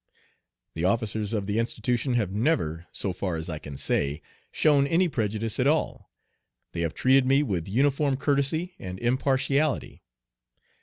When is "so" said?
2.91-3.13